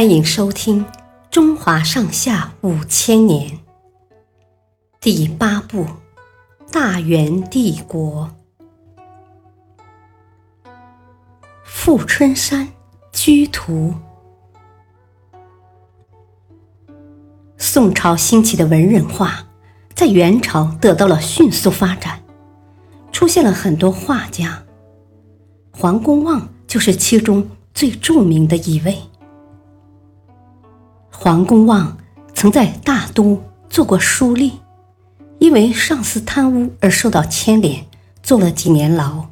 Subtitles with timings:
[0.00, 0.82] 欢迎收听
[1.30, 3.50] 《中华上下五千年》
[4.98, 5.84] 第八部
[6.72, 8.34] 《大元帝国》。
[11.62, 12.66] 富春山
[13.12, 13.92] 居图。
[17.58, 19.46] 宋朝兴起的文人画，
[19.94, 22.22] 在元朝得到了迅速发展，
[23.12, 24.64] 出现了很多画家。
[25.70, 28.96] 黄公望就是其中最著名的一位。
[31.22, 31.98] 黄公望
[32.32, 34.52] 曾在大都做过书吏，
[35.38, 37.84] 因为上司贪污而受到牵连，
[38.22, 39.26] 坐了几年牢。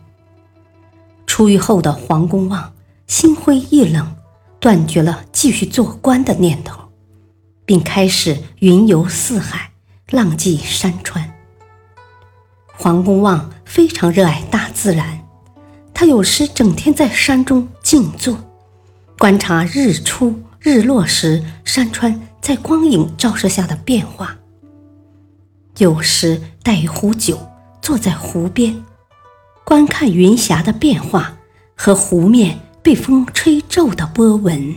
[1.27, 2.75] 出狱后的黄公望
[3.07, 4.15] 心灰意冷，
[4.61, 6.79] 断绝了继续做官的念头，
[7.65, 9.71] 并开始云游四海，
[10.11, 11.33] 浪迹山川。
[12.77, 15.21] 黄公望非常热爱大自然，
[15.95, 18.37] 他有时整天在山中静坐，
[19.17, 20.43] 观察日出。
[20.61, 24.37] 日落时，山川在光影照射下的变化。
[25.79, 27.39] 有时带一壶酒，
[27.81, 28.85] 坐在湖边，
[29.65, 31.37] 观看云霞的变化
[31.77, 34.75] 和湖面被风吹皱的波纹。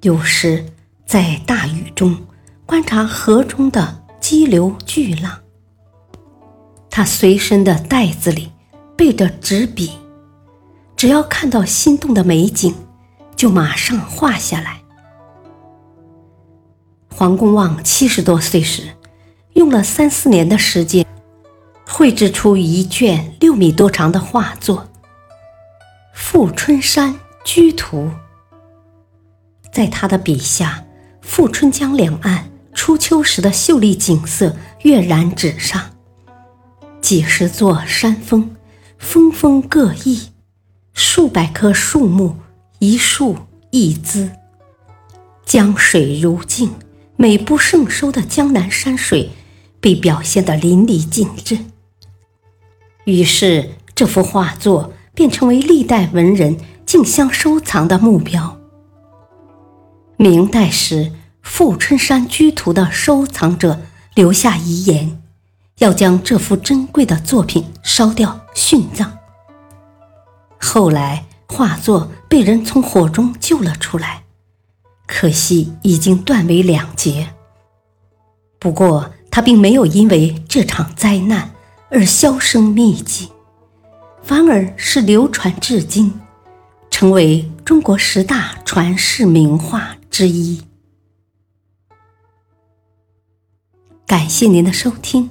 [0.00, 0.64] 有时
[1.04, 2.16] 在大雨中，
[2.64, 5.40] 观察河中的激流巨浪。
[6.88, 8.50] 他随身的袋子里
[8.96, 9.90] 备着纸笔，
[10.96, 12.74] 只要看到心动的美景。
[13.36, 14.80] 就马上画下来。
[17.16, 18.88] 黄公望七十多岁时，
[19.54, 21.06] 用了三四年的时间，
[21.86, 24.78] 绘制出一卷六米多长的画作
[26.12, 28.08] 《富春山居图》。
[29.72, 30.84] 在他的笔下，
[31.20, 35.90] 富春江两岸初秋时的秀丽景色跃然纸上，
[37.00, 38.54] 几十座山峰，
[38.98, 40.32] 峰峰各异，
[40.92, 42.36] 数百棵树木。
[42.84, 43.38] 一树
[43.70, 44.30] 一姿，
[45.46, 46.74] 江水如镜，
[47.16, 49.30] 美不胜收的江南山水
[49.80, 51.60] 被表现得淋漓尽致。
[53.04, 58.60] 于是，这幅画作便成为历代文人竞相收藏的目标。
[60.18, 61.04] 明代时，
[61.40, 63.80] 《富春山居图》的收藏者
[64.14, 65.22] 留下遗言，
[65.78, 69.10] 要将这幅珍贵的作品烧掉殉葬。
[70.60, 71.24] 后来。
[71.54, 74.24] 画作被人从火中救了出来，
[75.06, 77.32] 可惜已经断为两截。
[78.58, 81.52] 不过，他并没有因为这场灾难
[81.90, 83.30] 而销声匿迹，
[84.20, 86.20] 反而是流传至今，
[86.90, 90.60] 成为中国十大传世名画之一。
[94.04, 95.30] 感谢您的收听，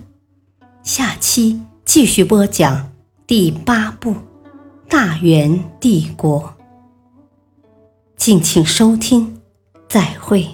[0.83, 2.93] 下期继续播讲
[3.27, 4.15] 第八部。
[4.93, 6.53] 大元帝国，
[8.15, 9.41] 敬请收听，
[9.89, 10.47] 再会。